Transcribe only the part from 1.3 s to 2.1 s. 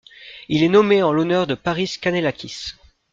de Paris